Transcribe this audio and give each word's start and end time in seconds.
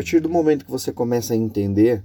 partir 0.00 0.18
do 0.18 0.30
momento 0.30 0.64
que 0.64 0.70
você 0.70 0.90
começa 0.90 1.34
a 1.34 1.36
entender 1.36 2.02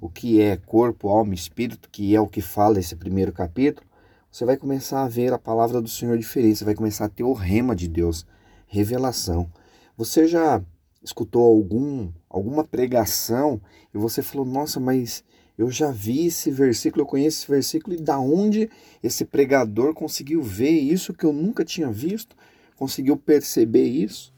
o 0.00 0.08
que 0.08 0.40
é 0.40 0.56
corpo, 0.56 1.08
alma 1.08 1.32
e 1.32 1.36
espírito, 1.36 1.88
que 1.88 2.12
é 2.12 2.20
o 2.20 2.26
que 2.26 2.40
fala 2.40 2.80
esse 2.80 2.96
primeiro 2.96 3.32
capítulo, 3.32 3.86
você 4.28 4.44
vai 4.44 4.56
começar 4.56 5.04
a 5.04 5.08
ver 5.08 5.32
a 5.32 5.38
palavra 5.38 5.80
do 5.80 5.88
Senhor 5.88 6.18
diferente, 6.18 6.56
você 6.56 6.64
vai 6.64 6.74
começar 6.74 7.04
a 7.04 7.08
ter 7.08 7.22
o 7.22 7.32
rema 7.32 7.76
de 7.76 7.86
Deus, 7.86 8.26
revelação. 8.66 9.48
Você 9.96 10.26
já 10.26 10.60
escutou 11.00 11.40
algum 11.44 12.10
alguma 12.28 12.64
pregação 12.64 13.60
e 13.94 13.96
você 13.96 14.22
falou: 14.22 14.44
"Nossa, 14.44 14.80
mas 14.80 15.22
eu 15.56 15.70
já 15.70 15.92
vi 15.92 16.26
esse 16.26 16.50
versículo, 16.50 17.02
eu 17.02 17.06
conheço 17.06 17.42
esse 17.42 17.48
versículo 17.48 17.94
e 17.94 18.02
da 18.02 18.18
onde 18.18 18.68
esse 19.04 19.24
pregador 19.24 19.94
conseguiu 19.94 20.42
ver 20.42 20.70
isso 20.72 21.14
que 21.14 21.24
eu 21.24 21.32
nunca 21.32 21.64
tinha 21.64 21.92
visto, 21.92 22.34
conseguiu 22.74 23.16
perceber 23.16 23.84
isso? 23.84 24.34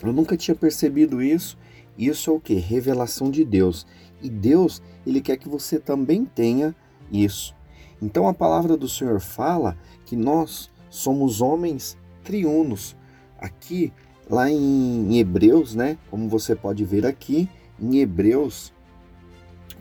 Eu 0.00 0.12
nunca 0.12 0.36
tinha 0.36 0.54
percebido 0.54 1.20
isso. 1.20 1.58
Isso 1.96 2.30
é 2.30 2.32
o 2.32 2.40
que? 2.40 2.54
Revelação 2.54 3.30
de 3.30 3.44
Deus. 3.44 3.86
E 4.22 4.28
Deus, 4.28 4.82
ele 5.06 5.20
quer 5.20 5.36
que 5.36 5.48
você 5.48 5.78
também 5.78 6.24
tenha 6.24 6.74
isso. 7.10 7.54
Então 8.00 8.28
a 8.28 8.34
palavra 8.34 8.76
do 8.76 8.88
Senhor 8.88 9.20
fala 9.20 9.76
que 10.04 10.16
nós 10.16 10.70
somos 10.88 11.40
homens 11.40 11.96
triunos. 12.24 12.96
Aqui, 13.38 13.92
lá 14.28 14.50
em 14.50 15.18
Hebreus, 15.18 15.74
né? 15.74 15.98
Como 16.10 16.28
você 16.28 16.54
pode 16.54 16.84
ver 16.84 17.06
aqui, 17.06 17.48
em 17.80 17.98
Hebreus 17.98 18.72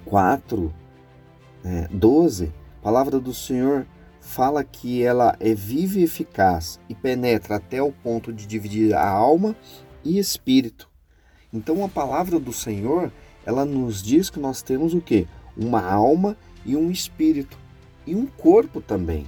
4, 0.05 0.73
é, 1.63 1.87
12, 1.91 2.53
a 2.79 2.83
palavra 2.83 3.19
do 3.19 3.33
Senhor 3.33 3.85
fala 4.21 4.63
que 4.63 5.03
ela 5.03 5.35
é 5.39 5.53
viva 5.53 5.99
e 5.99 6.03
eficaz 6.03 6.79
e 6.87 6.95
penetra 6.95 7.55
até 7.55 7.81
o 7.81 7.91
ponto 7.91 8.31
de 8.31 8.45
dividir 8.45 8.93
a 8.93 9.07
alma 9.07 9.55
e 10.03 10.17
espírito. 10.17 10.88
Então 11.51 11.83
a 11.83 11.89
palavra 11.89 12.39
do 12.39 12.53
Senhor, 12.53 13.11
ela 13.45 13.65
nos 13.65 14.03
diz 14.03 14.29
que 14.29 14.39
nós 14.39 14.61
temos 14.61 14.93
o 14.93 15.01
que? 15.01 15.27
Uma 15.57 15.81
alma 15.81 16.37
e 16.65 16.75
um 16.75 16.91
espírito 16.91 17.57
e 18.05 18.15
um 18.15 18.25
corpo 18.25 18.81
também. 18.81 19.27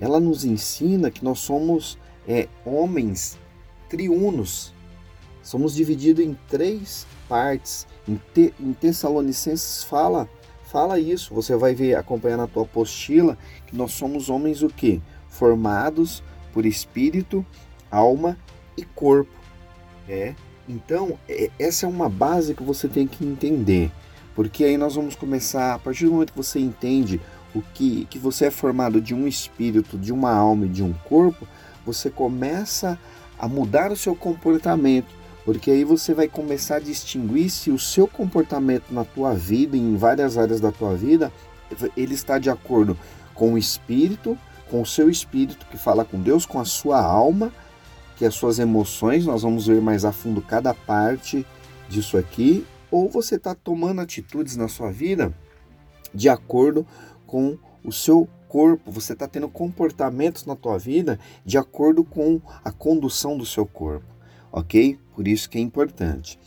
Ela 0.00 0.18
nos 0.18 0.44
ensina 0.44 1.10
que 1.10 1.24
nós 1.24 1.38
somos 1.38 1.98
é, 2.26 2.48
homens 2.64 3.38
triunos. 3.88 4.72
Somos 5.42 5.74
divididos 5.74 6.24
em 6.24 6.36
três 6.48 7.06
partes. 7.28 7.86
Em, 8.08 8.20
te, 8.34 8.52
em 8.58 8.72
Tessalonicenses 8.72 9.84
fala 9.84 10.28
fala 10.64 10.98
isso. 10.98 11.34
Você 11.34 11.54
vai 11.54 11.74
ver 11.74 11.94
acompanhar 11.94 12.38
na 12.38 12.46
tua 12.46 12.62
apostila 12.62 13.36
que 13.66 13.76
nós 13.76 13.92
somos 13.92 14.30
homens 14.30 14.62
o 14.62 14.68
que? 14.68 15.02
Formados 15.28 16.22
por 16.52 16.66
espírito, 16.66 17.44
alma 17.90 18.38
e 18.76 18.84
corpo. 18.84 19.32
É. 20.08 20.34
Então, 20.68 21.18
é, 21.28 21.50
essa 21.58 21.86
é 21.86 21.88
uma 21.88 22.08
base 22.08 22.54
que 22.54 22.62
você 22.62 22.88
tem 22.88 23.06
que 23.06 23.24
entender. 23.24 23.90
Porque 24.34 24.64
aí 24.64 24.76
nós 24.76 24.94
vamos 24.94 25.14
começar, 25.14 25.74
a 25.74 25.78
partir 25.78 26.06
do 26.06 26.12
momento 26.12 26.32
que 26.32 26.36
você 26.36 26.58
entende 26.58 27.20
o 27.54 27.60
que, 27.60 28.06
que 28.06 28.18
você 28.18 28.46
é 28.46 28.50
formado 28.50 29.00
de 29.00 29.14
um 29.14 29.26
espírito, 29.26 29.98
de 29.98 30.12
uma 30.12 30.32
alma 30.32 30.66
e 30.66 30.70
de 30.70 30.82
um 30.82 30.92
corpo, 30.92 31.46
você 31.84 32.08
começa 32.08 32.98
a 33.38 33.46
mudar 33.46 33.90
o 33.90 33.96
seu 33.96 34.14
comportamento, 34.14 35.12
porque 35.44 35.70
aí 35.70 35.84
você 35.84 36.14
vai 36.14 36.28
começar 36.28 36.76
a 36.76 36.80
distinguir 36.80 37.50
se 37.50 37.70
o 37.70 37.78
seu 37.78 38.06
comportamento 38.06 38.84
na 38.90 39.04
tua 39.04 39.34
vida, 39.34 39.76
em 39.76 39.96
várias 39.96 40.38
áreas 40.38 40.60
da 40.60 40.70
tua 40.70 40.94
vida, 40.94 41.32
ele 41.96 42.14
está 42.14 42.38
de 42.38 42.48
acordo 42.48 42.96
com 43.34 43.54
o 43.54 43.58
espírito, 43.58 44.38
com 44.70 44.80
o 44.80 44.86
seu 44.86 45.10
espírito 45.10 45.66
que 45.66 45.76
fala 45.76 46.04
com 46.04 46.20
Deus, 46.20 46.46
com 46.46 46.60
a 46.60 46.64
sua 46.64 47.02
alma, 47.02 47.52
que 48.22 48.26
as 48.26 48.36
suas 48.36 48.60
emoções, 48.60 49.26
nós 49.26 49.42
vamos 49.42 49.66
ver 49.66 49.80
mais 49.80 50.04
a 50.04 50.12
fundo 50.12 50.40
cada 50.40 50.72
parte 50.72 51.44
disso 51.88 52.16
aqui, 52.16 52.64
ou 52.88 53.08
você 53.08 53.34
está 53.34 53.52
tomando 53.52 54.00
atitudes 54.00 54.56
na 54.56 54.68
sua 54.68 54.92
vida 54.92 55.34
de 56.14 56.28
acordo 56.28 56.86
com 57.26 57.58
o 57.84 57.90
seu 57.90 58.28
corpo, 58.48 58.92
você 58.92 59.12
está 59.12 59.26
tendo 59.26 59.48
comportamentos 59.48 60.46
na 60.46 60.54
tua 60.54 60.78
vida 60.78 61.18
de 61.44 61.58
acordo 61.58 62.04
com 62.04 62.40
a 62.64 62.70
condução 62.70 63.36
do 63.36 63.44
seu 63.44 63.66
corpo, 63.66 64.06
ok? 64.52 64.96
Por 65.16 65.26
isso 65.26 65.50
que 65.50 65.58
é 65.58 65.60
importante. 65.60 66.38